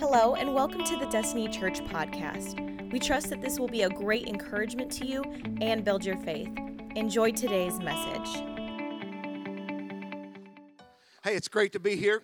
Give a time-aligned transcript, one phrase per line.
[0.00, 2.90] Hello, and welcome to the Destiny Church podcast.
[2.90, 5.22] We trust that this will be a great encouragement to you
[5.60, 6.48] and build your faith.
[6.96, 8.42] Enjoy today's message.
[11.22, 12.22] Hey, it's great to be here.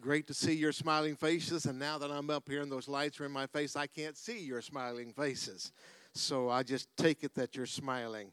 [0.00, 1.66] Great to see your smiling faces.
[1.66, 4.16] And now that I'm up here and those lights are in my face, I can't
[4.16, 5.72] see your smiling faces.
[6.14, 8.32] So I just take it that you're smiling.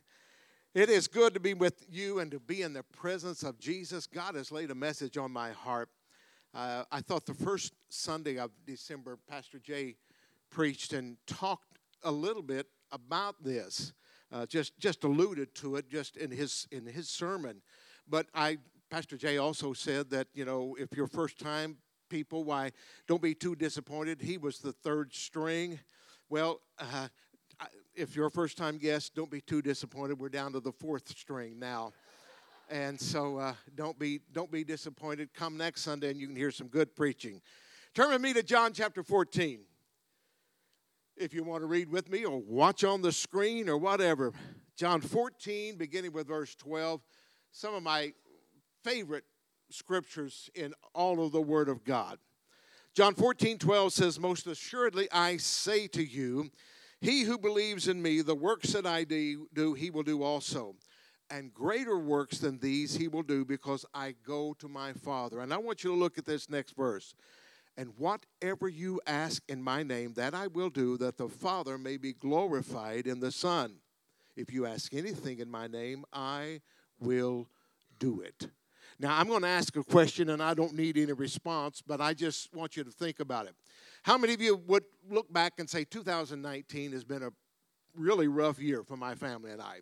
[0.75, 4.05] It is good to be with you and to be in the presence of Jesus.
[4.05, 5.89] God has laid a message on my heart.
[6.55, 9.97] Uh, I thought the first Sunday of December, Pastor Jay
[10.49, 13.91] preached and talked a little bit about this,
[14.31, 17.61] uh, just just alluded to it just in his in his sermon.
[18.07, 21.75] But I, Pastor Jay also said that you know if you're first time
[22.07, 22.71] people, why
[23.05, 24.21] don't be too disappointed.
[24.21, 25.81] He was the third string.
[26.29, 27.09] Well, uh,
[27.95, 30.19] if you're a first time guest, don't be too disappointed.
[30.19, 31.91] We're down to the fourth string now.
[32.69, 35.33] And so uh, don't, be, don't be disappointed.
[35.33, 37.41] Come next Sunday and you can hear some good preaching.
[37.93, 39.59] Turn with me to John chapter 14.
[41.17, 44.33] If you want to read with me or watch on the screen or whatever.
[44.75, 47.01] John 14, beginning with verse 12.
[47.51, 48.11] Some of my
[48.83, 49.23] favorite
[49.69, 52.19] scriptures in all of the Word of God.
[52.93, 56.49] John 14, 12 says, Most assuredly I say to you,
[57.01, 60.75] he who believes in me, the works that I do, he will do also.
[61.29, 65.39] And greater works than these he will do because I go to my Father.
[65.39, 67.15] And I want you to look at this next verse.
[67.77, 71.97] And whatever you ask in my name, that I will do, that the Father may
[71.97, 73.77] be glorified in the Son.
[74.37, 76.61] If you ask anything in my name, I
[76.99, 77.49] will
[77.99, 78.49] do it.
[78.97, 82.13] Now, I'm going to ask a question and I don't need any response, but I
[82.13, 83.55] just want you to think about it.
[84.03, 87.31] How many of you would look back and say 2019 has been a
[87.95, 89.79] really rough year for my family and I?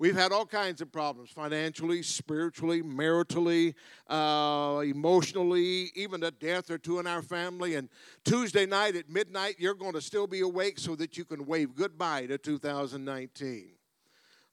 [0.00, 3.74] We've had all kinds of problems financially, spiritually, maritally,
[4.08, 7.74] uh, emotionally, even a death or two in our family.
[7.74, 7.90] And
[8.24, 11.74] Tuesday night at midnight, you're going to still be awake so that you can wave
[11.74, 13.72] goodbye to 2019.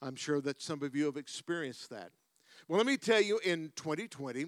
[0.02, 2.12] I'm sure that some of you have experienced that.
[2.68, 4.48] Well, let me tell you, in 2020,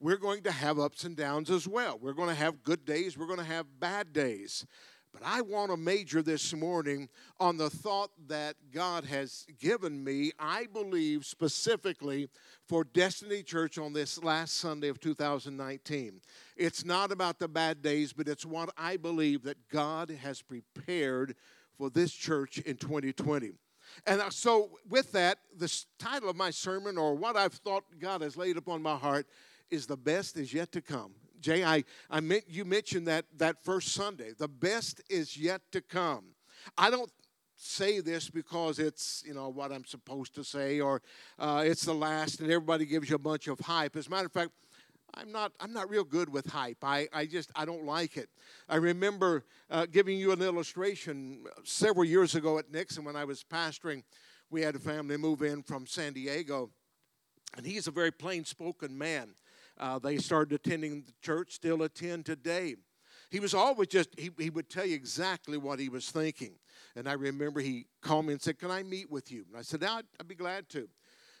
[0.00, 1.96] we're going to have ups and downs as well.
[2.02, 4.66] We're going to have good days, we're going to have bad days.
[5.12, 7.08] But I want to major this morning
[7.40, 12.28] on the thought that God has given me, I believe specifically
[12.68, 16.20] for Destiny Church on this last Sunday of 2019.
[16.56, 21.34] It's not about the bad days, but it's what I believe that God has prepared
[21.76, 23.52] for this church in 2020.
[24.06, 28.36] And so, with that, the title of my sermon, or what I've thought God has
[28.36, 29.26] laid upon my heart,
[29.70, 31.14] is the best is yet to come.
[31.40, 34.32] Jay, I, I meant you mentioned that that first Sunday.
[34.36, 36.34] The best is yet to come.
[36.76, 37.10] I don't
[37.56, 41.02] say this because it's you know what I'm supposed to say or
[41.38, 43.96] uh, it's the last and everybody gives you a bunch of hype.
[43.96, 44.50] As a matter of fact,
[45.14, 46.82] I'm not I'm not real good with hype.
[46.82, 48.28] I, I just I don't like it.
[48.68, 53.44] I remember uh, giving you an illustration several years ago at Nixa when I was
[53.44, 54.02] pastoring.
[54.50, 56.70] We had a family move in from San Diego,
[57.56, 59.34] and he's a very plain spoken man.
[59.80, 62.76] Uh, they started attending the church, still attend today.
[63.30, 66.56] He was always just, he, he would tell you exactly what he was thinking.
[66.94, 69.46] And I remember he called me and said, Can I meet with you?
[69.48, 70.88] And I said, I'd, I'd be glad to.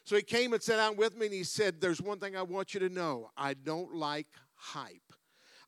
[0.04, 2.42] So he came and sat down with me and he said, There's one thing I
[2.42, 5.02] want you to know I don't like hype.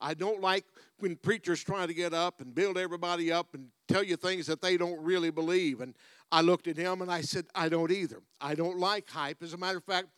[0.01, 0.65] I don't like
[0.99, 4.61] when preachers try to get up and build everybody up and tell you things that
[4.61, 5.81] they don't really believe.
[5.81, 5.95] And
[6.33, 8.23] I looked at him and I said, I don't either.
[8.41, 9.43] I don't like hype.
[9.43, 10.09] As a matter of fact,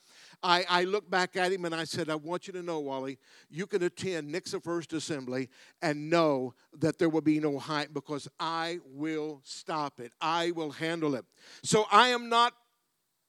[0.45, 3.19] I, I looked back at him and I said, I want you to know, Wally,
[3.49, 5.49] you can attend Nixa First Assembly
[5.81, 10.13] and know that there will be no hype because I will stop it.
[10.21, 11.25] I will handle it.
[11.63, 12.53] So I am not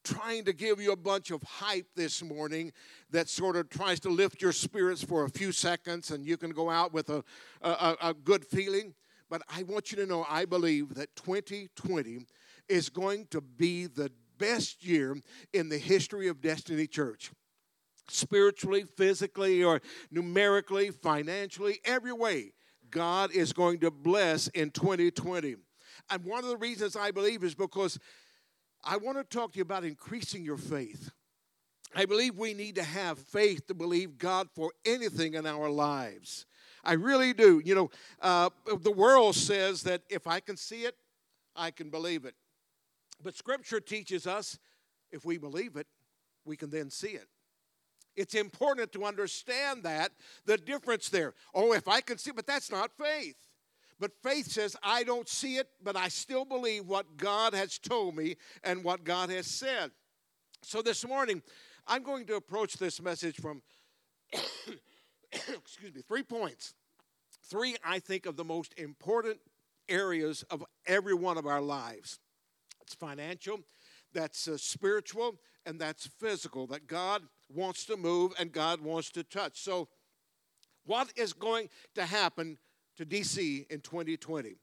[0.03, 2.74] trying to give you a bunch of hype this morning
[3.12, 6.52] that sort of tries to lift your spirits for a few seconds and you can
[6.52, 7.24] go out with a,
[7.62, 8.94] a, a good feeling.
[9.30, 12.26] But I want you to know I believe that 2020
[12.68, 15.18] is going to be the best year
[15.53, 17.31] in the history of Destiny Church.
[18.07, 22.52] Spiritually, physically, or numerically, financially, every way,
[22.91, 25.55] God is going to bless in 2020.
[26.11, 27.97] And one of the reasons I believe is because
[28.84, 31.11] I want to talk to you about increasing your faith.
[31.96, 36.46] I believe we need to have faith to believe God for anything in our lives.
[36.84, 37.61] I really do.
[37.64, 37.90] You know,
[38.22, 38.49] uh,
[38.82, 40.96] the world says that if I can see it,
[41.55, 42.35] I can believe it.
[43.22, 44.59] But Scripture teaches us
[45.12, 45.88] if we believe it,
[46.46, 47.28] we can then see it.
[48.16, 50.12] It's important to understand that,
[50.46, 51.34] the difference there.
[51.53, 53.35] Oh, if I can see, but that's not faith.
[54.00, 58.16] But faith says, I don't see it, but I still believe what God has told
[58.16, 59.91] me and what God has said.
[60.64, 61.41] So this morning,
[61.88, 63.61] I'm going to approach this message from,
[65.32, 66.73] excuse me, three points.
[67.50, 69.40] three, I think, of the most important
[69.88, 72.20] areas of every one of our lives
[72.85, 73.59] it's financial,
[74.14, 75.35] that's uh, spiritual,
[75.66, 79.59] and that's physical, that God wants to move and God wants to touch.
[79.59, 79.87] So,
[80.85, 82.59] what is going to happen
[82.97, 84.55] to DC in 2020?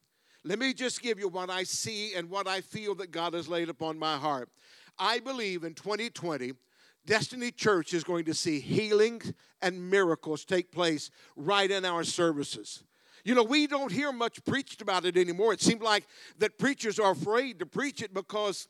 [0.45, 3.49] Let me just give you what I see and what I feel that God has
[3.49, 4.49] laid upon my heart.
[4.99, 6.53] I believe in 2020,
[7.05, 12.85] Destiny Church is going to see healings and miracles take place right in our services.
[13.25, 15.53] You know, we don't hear much preached about it anymore.
[15.53, 16.07] It seems like
[16.39, 18.69] that preachers are afraid to preach it because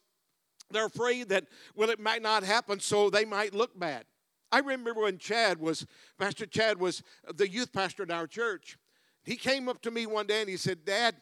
[0.71, 4.05] they're afraid that, well, it might not happen, so they might look bad.
[4.51, 5.87] I remember when Chad was,
[6.19, 7.03] Pastor Chad was
[7.35, 8.77] the youth pastor in our church.
[9.25, 11.17] He came up to me one day and he said, Dad,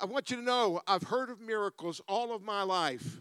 [0.00, 3.20] I want you to know I've heard of miracles all of my life,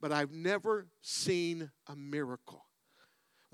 [0.00, 2.65] but I've never seen a miracle.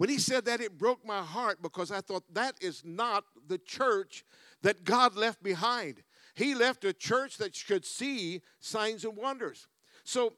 [0.03, 3.57] When he said that, it broke my heart because I thought that is not the
[3.57, 4.25] church
[4.63, 6.03] that God left behind.
[6.35, 9.69] He left a church that should see signs and wonders.
[10.03, 10.33] So,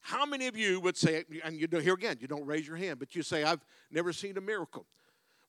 [0.00, 2.78] how many of you would say, and you know, here again, you don't raise your
[2.78, 4.86] hand, but you say, I've never seen a miracle.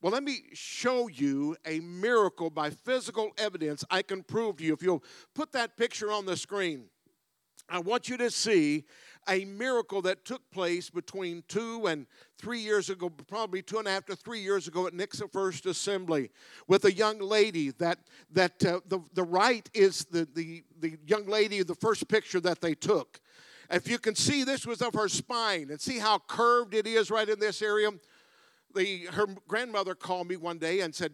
[0.01, 4.73] Well, let me show you a miracle by physical evidence I can prove to you.
[4.73, 6.89] If you'll put that picture on the screen,
[7.69, 8.83] I want you to see
[9.27, 13.91] a miracle that took place between two and three years ago, probably two and a
[13.91, 16.29] half to three years ago at Nixa First Assembly,
[16.67, 17.71] with a young lady.
[17.71, 17.99] That
[18.31, 22.61] that uh, the the right is the the the young lady, the first picture that
[22.61, 23.19] they took.
[23.69, 27.09] If you can see, this was of her spine, and see how curved it is
[27.09, 27.89] right in this area.
[28.75, 31.13] The her grandmother called me one day and said,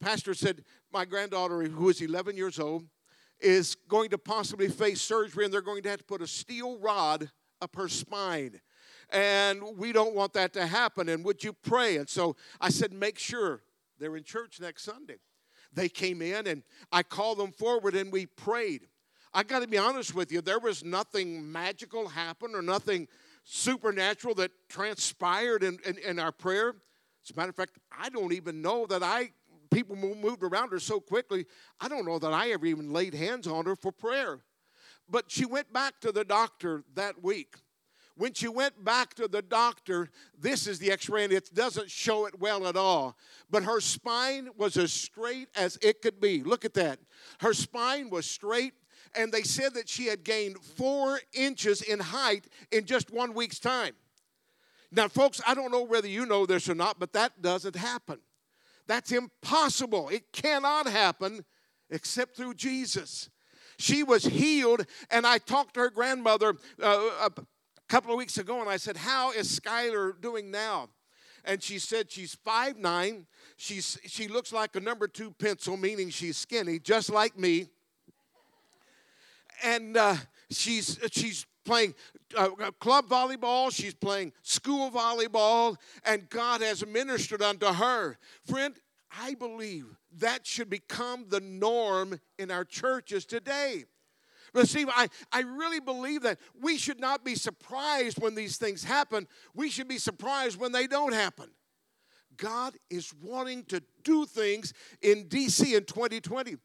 [0.00, 2.84] Pastor said, my granddaughter, who is 11 years old,
[3.40, 6.78] is going to possibly face surgery, and they're going to have to put a steel
[6.78, 7.30] rod
[7.60, 8.60] up her spine.
[9.10, 11.08] And we don't want that to happen.
[11.08, 11.96] And would you pray?
[11.96, 13.62] And so I said, make sure
[13.98, 15.18] they're in church next Sunday.
[15.72, 16.62] They came in and
[16.92, 18.88] I called them forward and we prayed.
[19.32, 23.08] I got to be honest with you, there was nothing magical happen or nothing
[23.42, 26.74] supernatural that transpired in, in, in, our prayer.
[27.24, 29.32] As a matter of fact, I don't even know that I,
[29.72, 31.46] people moved around her so quickly,
[31.80, 34.40] I don't know that I ever even laid hands on her for prayer.
[35.08, 37.56] But she went back to the doctor that week.
[38.16, 40.08] When she went back to the doctor,
[40.38, 43.16] this is the x ray, and it doesn't show it well at all.
[43.50, 46.42] But her spine was as straight as it could be.
[46.42, 47.00] Look at that.
[47.40, 48.74] Her spine was straight,
[49.16, 53.58] and they said that she had gained four inches in height in just one week's
[53.58, 53.94] time.
[54.92, 58.20] Now, folks, I don't know whether you know this or not, but that doesn't happen.
[58.86, 60.08] That's impossible.
[60.08, 61.44] It cannot happen
[61.90, 63.28] except through Jesus.
[63.78, 67.30] She was healed, and I talked to her grandmother uh, a
[67.88, 70.88] couple of weeks ago, and I said, How is Skylar doing now?
[71.44, 73.26] And she said she's five nine.
[73.56, 77.68] She's, she looks like a number two pencil, meaning she's skinny, just like me.
[79.62, 80.16] And uh,
[80.50, 81.94] she's, she's playing
[82.36, 82.48] uh,
[82.80, 88.18] club volleyball, she's playing school volleyball, and God has ministered unto her.
[88.46, 88.74] Friend,
[89.20, 89.86] I believe
[90.18, 93.84] that should become the norm in our churches today.
[94.52, 98.84] But see, I, I really believe that we should not be surprised when these things
[98.84, 99.26] happen.
[99.54, 101.50] We should be surprised when they don't happen.
[102.36, 106.56] God is wanting to do things in DC in 2020.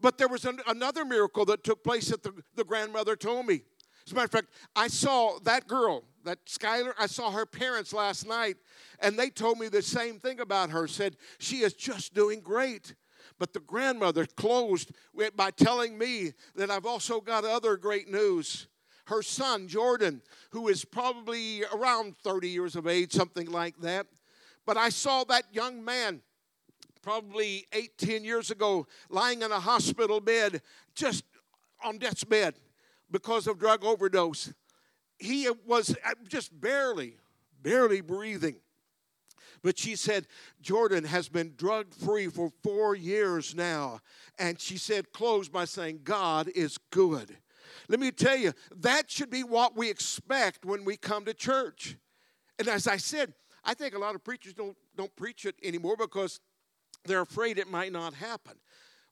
[0.00, 3.62] But there was an, another miracle that took place that the, the grandmother told me.
[4.06, 7.92] As a matter of fact, I saw that girl, that Skylar, I saw her parents
[7.92, 8.56] last night,
[9.00, 10.86] and they told me the same thing about her.
[10.86, 12.94] Said she is just doing great.
[13.38, 14.92] But the grandmother closed
[15.34, 18.68] by telling me that I've also got other great news.
[19.06, 24.06] Her son, Jordan, who is probably around 30 years of age, something like that.
[24.66, 26.20] But I saw that young man
[27.02, 30.60] probably eight, ten years ago lying in a hospital bed,
[30.94, 31.24] just
[31.82, 32.54] on death's bed
[33.10, 34.52] because of drug overdose.
[35.20, 37.16] He was uh, just barely,
[37.62, 38.56] barely breathing.
[39.62, 40.26] But she said,
[40.62, 44.00] Jordan has been drug free for four years now.
[44.38, 47.36] And she said, close by saying, God is good.
[47.88, 51.96] Let me tell you, that should be what we expect when we come to church.
[52.58, 55.96] And as I said, I think a lot of preachers don't, don't preach it anymore
[55.98, 56.40] because
[57.04, 58.54] they're afraid it might not happen.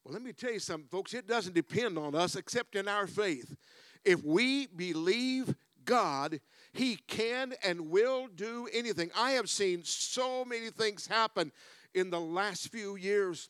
[0.04, 1.12] Well, let me tell you something, folks.
[1.12, 3.54] It doesn't depend on us except in our faith.
[4.04, 5.54] If we believe
[5.88, 6.40] God,
[6.74, 9.10] He can and will do anything.
[9.16, 11.50] I have seen so many things happen
[11.94, 13.48] in the last few years.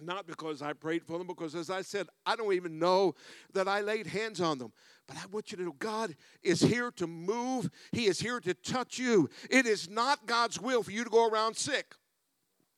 [0.00, 3.14] Not because I prayed for them, because as I said, I don't even know
[3.52, 4.72] that I laid hands on them.
[5.08, 8.54] But I want you to know God is here to move, He is here to
[8.54, 9.28] touch you.
[9.50, 11.94] It is not God's will for you to go around sick.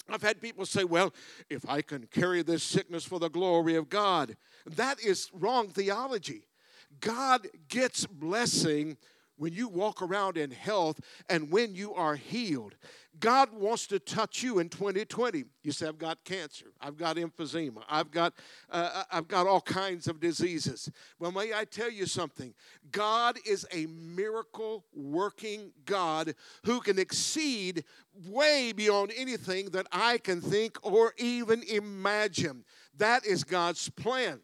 [0.08, 1.12] I've had people say, well,
[1.50, 6.47] if I can carry this sickness for the glory of God, that is wrong theology.
[7.00, 8.96] God gets blessing
[9.38, 12.74] when you walk around in health and when you are healed.
[13.20, 15.44] God wants to touch you in 2020.
[15.62, 18.34] You say, I've got cancer, I've got emphysema, I've got,
[18.70, 20.90] uh, uh, I've got all kinds of diseases.
[21.18, 22.54] Well, may I tell you something?
[22.92, 27.84] God is a miracle working God who can exceed
[28.26, 32.64] way beyond anything that I can think or even imagine.
[32.96, 34.40] That is God's plan.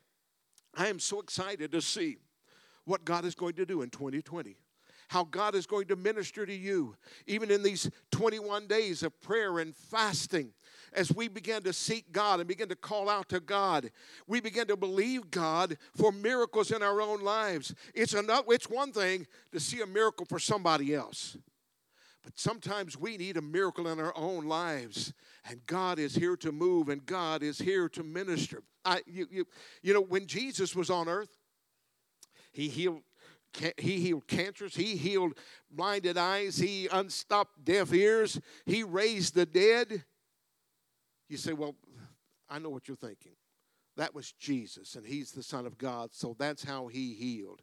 [0.76, 2.16] I am so excited to see
[2.84, 4.56] what God is going to do in 2020
[5.08, 9.58] how God is going to minister to you, even in these 21 days of prayer
[9.58, 10.52] and fasting.
[10.92, 13.90] As we begin to seek God and begin to call out to God,
[14.26, 17.74] we begin to believe God for miracles in our own lives.
[17.94, 21.36] It's, enough, it's one thing to see a miracle for somebody else,
[22.22, 25.12] but sometimes we need a miracle in our own lives,
[25.48, 28.62] and God is here to move, and God is here to minister.
[28.84, 29.46] I, you, you,
[29.82, 31.38] you know, when Jesus was on earth,
[32.54, 33.02] he healed
[33.78, 34.74] he healed cancers.
[34.74, 35.38] He healed
[35.70, 36.56] blinded eyes.
[36.56, 38.40] He unstopped deaf ears.
[38.66, 40.04] He raised the dead.
[41.28, 41.76] You say, well,
[42.48, 43.36] I know what you're thinking.
[43.96, 47.62] That was Jesus, and he's the Son of God, so that's how he healed.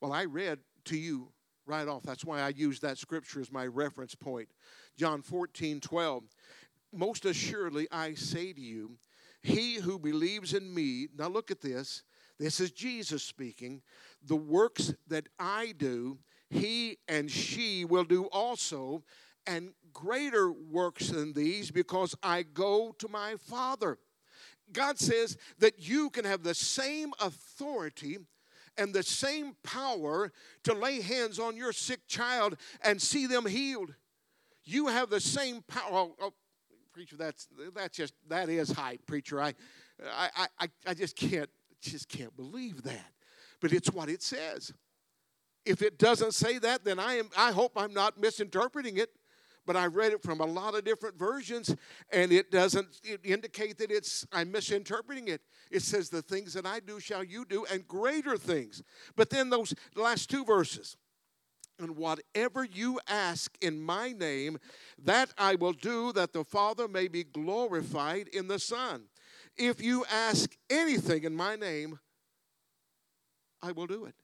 [0.00, 1.28] Well, I read to you
[1.66, 2.02] right off.
[2.02, 4.48] That's why I use that scripture as my reference point.
[4.96, 6.24] John 14, 12.
[6.94, 8.96] Most assuredly, I say to you,
[9.42, 12.02] he who believes in me, now look at this.
[12.38, 13.82] This is Jesus speaking
[14.24, 19.02] the works that I do, he and she will do also,
[19.46, 23.98] and greater works than these because I go to my Father.
[24.72, 28.18] God says that you can have the same authority
[28.78, 30.32] and the same power
[30.64, 33.94] to lay hands on your sick child and see them healed.
[34.64, 35.90] You have the same power.
[35.90, 36.32] Oh, oh,
[36.92, 39.40] preacher, that's that's just that is hype, preacher.
[39.40, 39.54] I,
[40.06, 41.50] I, I, I just can't
[41.82, 43.12] just can't believe that
[43.62, 44.74] but it's what it says.
[45.64, 49.10] If it doesn't say that, then I am I hope I'm not misinterpreting it.
[49.64, 51.76] But I read it from a lot of different versions,
[52.10, 55.40] and it doesn't indicate that it's I'm misinterpreting it.
[55.70, 58.82] It says, "The things that I do shall you do, and greater things."
[59.14, 60.96] But then those last two verses,
[61.78, 64.58] and whatever you ask in my name,
[64.98, 69.04] that I will do, that the Father may be glorified in the Son.
[69.56, 71.98] If you ask anything in my name,
[73.62, 74.14] I will do it.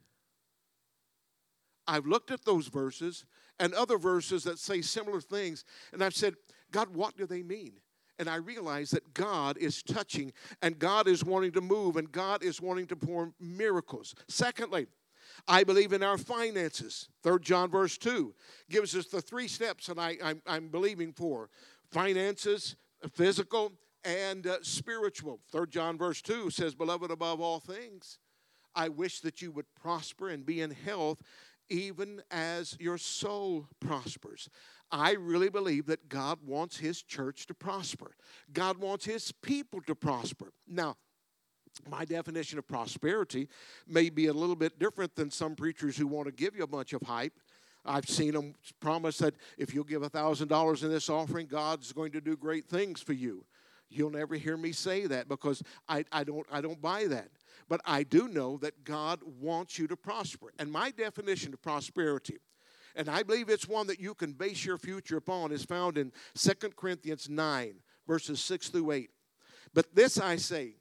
[1.86, 3.24] I've looked at those verses
[3.58, 6.34] and other verses that say similar things, and I've said,
[6.70, 7.74] God, what do they mean?
[8.18, 12.42] And I realize that God is touching and God is wanting to move and God
[12.42, 14.14] is wanting to perform miracles.
[14.28, 14.88] Secondly,
[15.46, 17.08] I believe in our finances.
[17.22, 18.34] Third John verse 2
[18.68, 21.48] gives us the three steps that I, I'm, I'm believing for
[21.90, 22.74] finances,
[23.12, 23.72] physical,
[24.04, 25.40] and uh, spiritual.
[25.50, 28.18] Third John verse 2 says, Beloved above all things,
[28.74, 31.22] I wish that you would prosper and be in health
[31.70, 34.48] even as your soul prospers.
[34.90, 38.12] I really believe that God wants His church to prosper.
[38.52, 40.52] God wants His people to prosper.
[40.66, 40.96] Now,
[41.88, 43.48] my definition of prosperity
[43.86, 46.68] may be a little bit different than some preachers who want to give you a
[46.68, 47.34] bunch of hype.
[47.84, 52.20] I've seen them promise that if you'll give $1,000 in this offering, God's going to
[52.20, 53.44] do great things for you.
[53.90, 57.30] You'll never hear me say that because I, I, don't, I don't buy that.
[57.68, 60.52] But I do know that God wants you to prosper.
[60.58, 62.38] And my definition of prosperity,
[62.96, 66.12] and I believe it's one that you can base your future upon, is found in
[66.36, 67.74] 2 Corinthians 9,
[68.06, 69.10] verses 6 through 8.
[69.74, 70.76] But this I say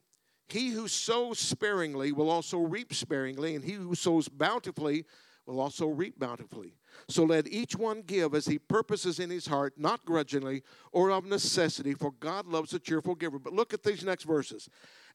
[0.48, 5.06] He who sows sparingly will also reap sparingly, and he who sows bountifully
[5.46, 6.74] will also reap bountifully.
[7.08, 11.26] So let each one give as he purposes in his heart, not grudgingly or of
[11.26, 13.40] necessity, for God loves a cheerful giver.
[13.40, 14.70] But look at these next verses.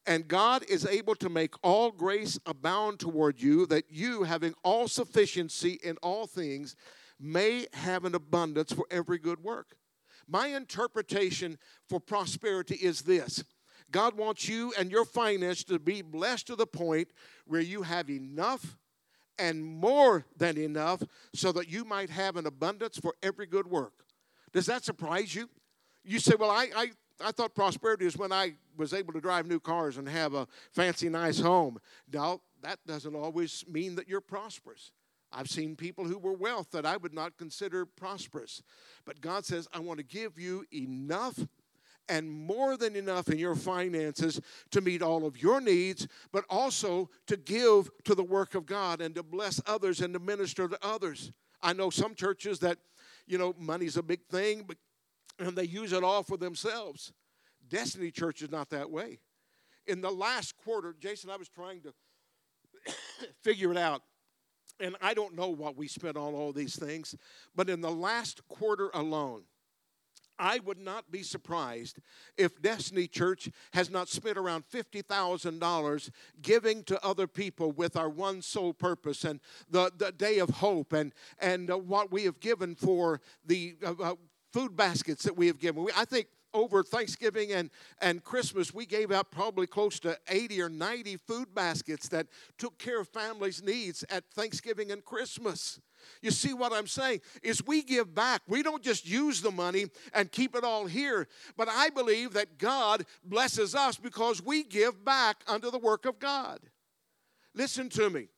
[0.06, 4.88] And God is able to make all grace abound toward you, that you, having all
[4.88, 6.74] sufficiency in all things,
[7.20, 9.76] may have an abundance for every good work.
[10.26, 11.58] My interpretation
[11.88, 13.44] for prosperity is this
[13.90, 17.08] God wants you and your finance to be blessed to the point
[17.46, 18.78] where you have enough
[19.38, 21.02] and more than enough
[21.34, 24.04] so that you might have an abundance for every good work.
[24.52, 25.48] Does that surprise you?
[26.04, 26.90] You say, Well, I, I
[27.24, 30.48] I thought prosperity is when I was able to drive new cars and have a
[30.72, 31.78] fancy, nice home.
[32.12, 34.90] No, that doesn't always mean that you're prosperous.
[35.32, 38.62] I've seen people who were wealth that I would not consider prosperous.
[39.04, 41.38] But God says, I want to give you enough
[42.08, 44.40] and more than enough in your finances
[44.70, 49.00] to meet all of your needs, but also to give to the work of God
[49.00, 51.32] and to bless others and to minister to others.
[51.62, 52.78] I know some churches that,
[53.26, 54.76] you know, money's a big thing, but
[55.38, 57.12] and they use it all for themselves.
[57.68, 59.18] Destiny Church is not that way.
[59.86, 61.94] In the last quarter, Jason, I was trying to
[63.42, 64.02] figure it out.
[64.80, 67.14] And I don't know what we spent on all these things,
[67.54, 69.42] but in the last quarter alone,
[70.38, 71.98] I would not be surprised
[72.36, 76.10] if Destiny Church has not spent around $50,000
[76.40, 80.92] giving to other people with our one sole purpose and the, the day of hope
[80.92, 84.14] and, and uh, what we have given for the uh, uh,
[84.52, 85.84] food baskets that we have given.
[85.84, 90.62] We, I think over Thanksgiving and, and Christmas, we gave out probably close to 80
[90.62, 92.26] or 90 food baskets that
[92.58, 95.80] took care of families' needs at Thanksgiving and Christmas.
[96.20, 97.20] You see what I'm saying?
[97.42, 98.42] Is we give back.
[98.48, 102.58] We don't just use the money and keep it all here, but I believe that
[102.58, 106.60] God blesses us because we give back under the work of God.
[107.54, 108.28] Listen to me.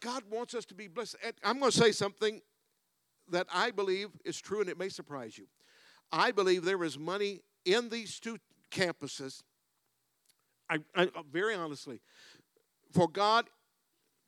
[0.00, 1.16] God wants us to be blessed.
[1.42, 2.40] I'm going to say something
[3.30, 5.46] that I believe is true, and it may surprise you.
[6.12, 8.38] I believe there is money in these two
[8.70, 9.42] campuses,
[10.70, 12.00] I, I, uh, very honestly,
[12.92, 13.46] for God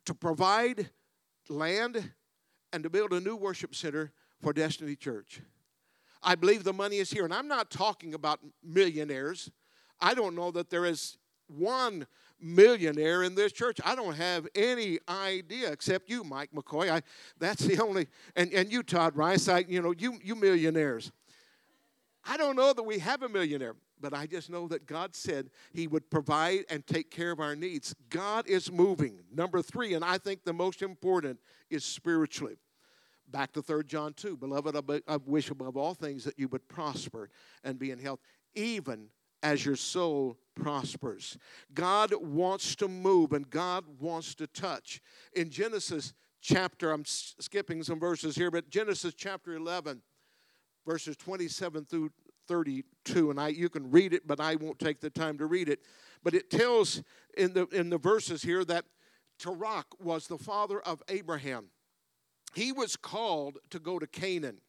[0.05, 0.89] to provide
[1.49, 2.11] land
[2.71, 5.41] and to build a new worship center for Destiny Church.
[6.21, 7.25] I believe the money is here.
[7.25, 9.51] And I'm not talking about millionaires.
[9.99, 11.17] I don't know that there is
[11.47, 12.07] one
[12.39, 13.79] millionaire in this church.
[13.83, 16.89] I don't have any idea except you, Mike McCoy.
[16.89, 17.01] I,
[17.37, 21.11] that's the only, and, and you, Todd Rice, I, you know, you, you millionaires.
[22.29, 25.49] I don't know that we have a millionaire, but I just know that God said
[25.73, 27.95] He would provide and take care of our needs.
[28.11, 29.21] God is moving.
[29.33, 31.39] Number three, and I think the most important,
[31.71, 32.57] is spiritually.
[33.31, 34.37] Back to 3 John 2.
[34.37, 37.31] Beloved, I wish above all things that you would prosper
[37.63, 38.19] and be in health,
[38.53, 39.07] even
[39.41, 41.35] as your soul prospers.
[41.73, 45.01] God wants to move and God wants to touch.
[45.33, 50.03] In Genesis chapter, I'm skipping some verses here, but Genesis chapter 11,
[50.89, 52.09] verses 27 through
[52.47, 55.69] 32 and I you can read it but I won't take the time to read
[55.69, 55.81] it.
[56.23, 57.03] But it tells
[57.37, 58.85] in the in the verses here that
[59.39, 61.67] Terach was the father of Abraham.
[62.55, 64.61] He was called to go to Canaan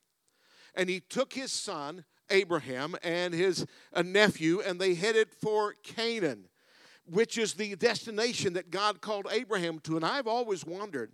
[0.75, 3.65] and he took his son Abraham and his
[4.05, 6.51] nephew and they headed for Canaan
[7.07, 9.97] which is the destination that God called Abraham to.
[9.97, 11.13] And I've always wondered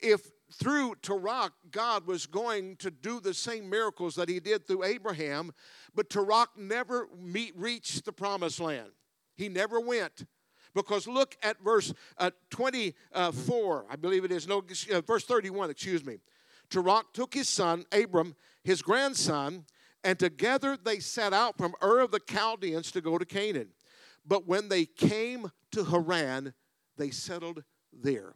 [0.00, 4.84] if through Terach, God was going to do the same miracles that he did through
[4.84, 5.52] Abraham,
[5.94, 8.90] but Terach never meet, reached the promised land.
[9.36, 10.26] He never went.
[10.74, 16.04] Because look at verse uh, 24, I believe it is, no, uh, verse 31, excuse
[16.04, 16.18] me.
[16.70, 19.64] Terach took his son, Abram, his grandson,
[20.04, 23.70] and together they set out from Ur of the Chaldeans to go to Canaan.
[24.24, 26.54] But when they came to Haran,
[26.96, 28.34] they settled there.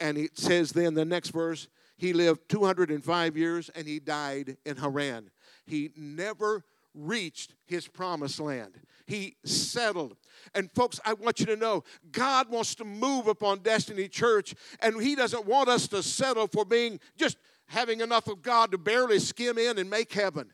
[0.00, 4.76] And it says then, the next verse, he lived 205 years and he died in
[4.76, 5.30] Haran.
[5.66, 8.80] He never reached his promised land.
[9.06, 10.16] He settled.
[10.54, 15.02] And folks, I want you to know God wants to move upon Destiny Church, and
[15.02, 17.36] He doesn't want us to settle for being just
[17.66, 20.52] having enough of God to barely skim in and make heaven.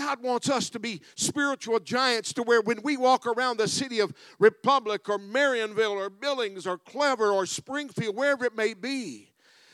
[0.00, 4.00] God wants us to be spiritual giants to where when we walk around the city
[4.00, 9.30] of Republic or Marionville or Billings or Clever or Springfield, wherever it may be,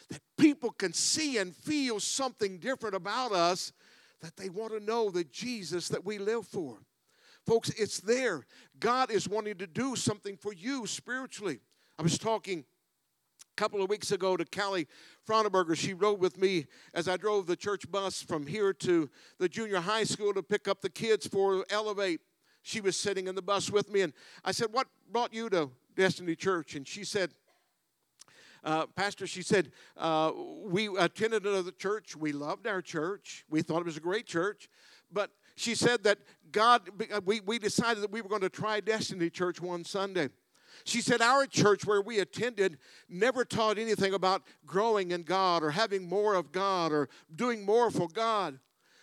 [0.08, 3.72] that people can see and feel something different about us
[4.20, 6.78] that they want to know the Jesus that we live for.
[7.46, 8.44] Folks, it's there.
[8.80, 11.60] God is wanting to do something for you spiritually.
[12.00, 12.64] I was talking
[13.56, 14.86] couple of weeks ago to Callie
[15.26, 15.76] Frauenberger.
[15.76, 19.80] She rode with me as I drove the church bus from here to the junior
[19.80, 22.20] high school to pick up the kids for Elevate.
[22.62, 24.12] She was sitting in the bus with me, and
[24.44, 26.74] I said, What brought you to Destiny Church?
[26.74, 27.30] And she said,
[28.62, 30.32] uh, Pastor, she said, uh,
[30.64, 32.16] we attended another church.
[32.16, 33.44] We loved our church.
[33.48, 34.68] We thought it was a great church.
[35.12, 36.18] But she said that
[36.50, 36.82] God,
[37.24, 40.30] we, we decided that we were going to try Destiny Church one Sunday.
[40.84, 45.70] She said, Our church where we attended never taught anything about growing in God or
[45.70, 48.58] having more of God or doing more for God.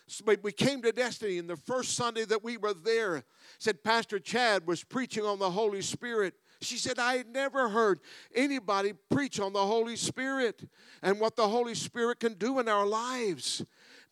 [0.06, 3.24] So we came to Destiny, and the first Sunday that we were there,
[3.58, 6.34] said Pastor Chad was preaching on the Holy Spirit.
[6.60, 8.00] She said, I had never heard
[8.34, 10.68] anybody preach on the Holy Spirit
[11.02, 13.64] and what the Holy Spirit can do in our lives.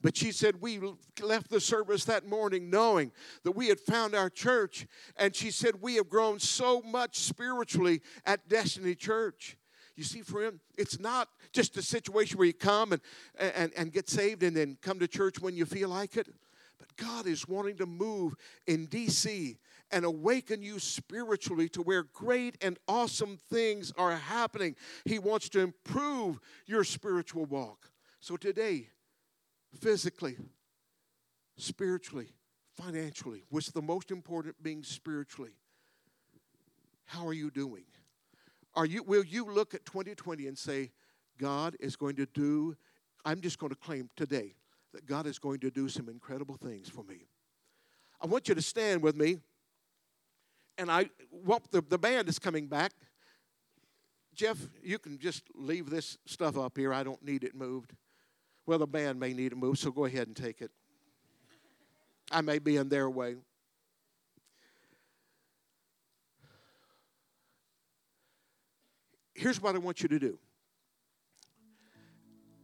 [0.03, 0.81] But she said, We
[1.23, 3.13] left the service that morning knowing
[3.45, 4.87] that we had found our church.
[5.17, 9.57] And she said, We have grown so much spiritually at Destiny Church.
[9.97, 13.03] You see, friend, it's not just a situation where you come and,
[13.39, 16.29] and, and get saved and then come to church when you feel like it.
[16.79, 18.35] But God is wanting to move
[18.67, 19.57] in DC
[19.93, 24.75] and awaken you spiritually to where great and awesome things are happening.
[25.05, 27.91] He wants to improve your spiritual walk.
[28.21, 28.89] So today,
[29.81, 30.37] physically,
[31.57, 32.29] spiritually,
[32.77, 35.53] financially, with the most important being spiritually.
[37.07, 37.85] How are you doing?
[38.75, 40.91] Are you, will you look at 2020 and say,
[41.39, 42.77] God is going to do,
[43.25, 44.55] I'm just going to claim today
[44.93, 47.27] that God is going to do some incredible things for me.
[48.21, 49.39] I want you to stand with me.
[50.79, 52.93] And I, well, the, the band is coming back.
[54.35, 56.93] Jeff, you can just leave this stuff up here.
[56.93, 57.93] I don't need it moved.
[58.67, 60.71] Well, the band may need it move, so go ahead and take it.
[62.31, 63.37] I may be in their way.
[69.35, 70.39] Here's what I want you to do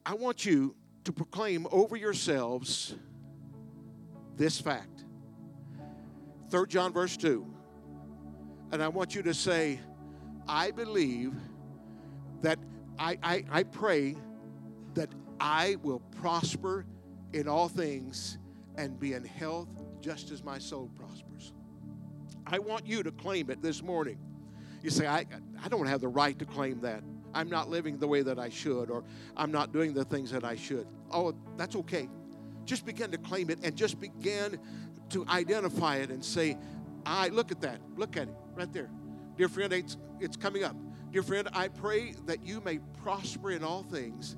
[0.07, 2.95] I want you to proclaim over yourselves
[4.37, 5.05] this fact.
[6.51, 7.47] 3 John, verse 2.
[8.73, 9.81] And I want you to say,
[10.47, 11.35] I believe
[12.43, 12.59] that
[12.99, 14.17] I, I, I pray
[15.41, 16.85] I will prosper
[17.33, 18.39] in all things
[18.77, 19.69] and be in health
[20.01, 21.53] just as my soul prospers.
[22.47, 24.19] I want you to claim it this morning.
[24.83, 25.27] You say, I,
[25.63, 27.03] I don't have the right to claim that.
[27.35, 29.05] I'm not living the way that I should, or
[29.37, 30.87] I'm not doing the things that I should.
[31.11, 32.09] Oh, that's okay.
[32.65, 34.59] Just begin to claim it and just begin
[35.11, 36.57] to identify it and say,
[37.05, 37.81] I look at that.
[37.97, 38.91] Look at it right there.
[39.37, 40.77] Dear friend, it's, it's coming up.
[41.11, 44.37] Dear friend, I pray that you may prosper in all things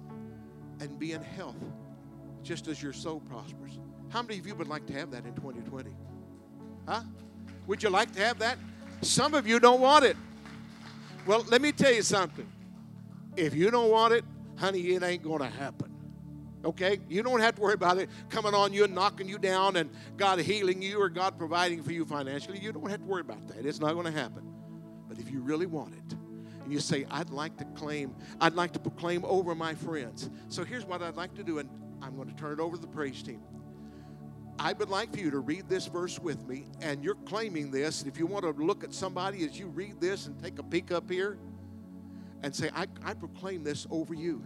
[0.80, 1.56] and be in health,
[2.42, 3.78] just as your soul prospers.
[4.08, 5.94] How many of you would like to have that in 2020?
[6.88, 7.02] Huh?
[7.66, 8.58] Would you like to have that?
[9.02, 10.16] Some of you don't want it.
[11.26, 12.46] Well, let me tell you something.
[13.36, 14.24] If you don't want it,
[14.56, 15.94] honey, it ain't going to happen.
[16.64, 16.98] Okay?
[17.08, 19.90] You don't have to worry about it coming on you and knocking you down and
[20.16, 22.58] God healing you or God providing for you financially.
[22.58, 23.64] You don't have to worry about that.
[23.64, 24.42] It's not going to happen.
[25.08, 26.16] But if you really want it,
[26.70, 30.30] and you say, I'd like to claim, I'd like to proclaim over my friends.
[30.50, 31.68] So here's what I'd like to do, and
[32.00, 33.40] I'm going to turn it over to the praise team.
[34.56, 38.04] I would like for you to read this verse with me, and you're claiming this.
[38.04, 40.92] If you want to look at somebody as you read this and take a peek
[40.92, 41.38] up here
[42.44, 44.40] and say, I, I proclaim this over you.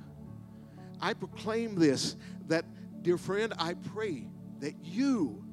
[1.03, 2.17] I proclaim this
[2.49, 2.65] that,
[3.03, 4.29] dear friend, I pray
[4.61, 5.45] that you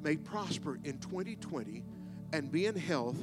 [0.00, 1.82] may prosper in 2020
[2.32, 3.16] and be in health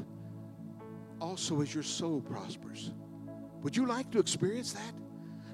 [1.21, 2.91] also as your soul prospers.
[3.61, 4.93] Would you like to experience that?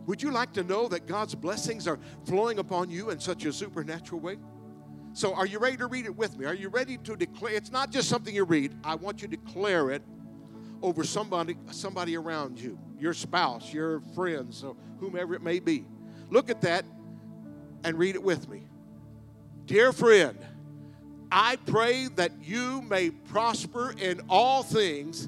[0.08, 3.52] Would you like to know that God's blessings are flowing upon you in such a
[3.52, 4.38] supernatural way?
[5.12, 6.46] So, are you ready to read it with me?
[6.46, 7.54] Are you ready to declare?
[7.54, 8.74] It's not just something you read.
[8.84, 10.02] I want you to declare it
[10.82, 15.86] over somebody, somebody around you, your spouse, your friends, or whomever it may be.
[16.30, 16.86] Look at that
[17.84, 18.68] and read it with me.
[19.66, 20.38] Dear friend,
[21.32, 25.28] I pray that you may prosper in all things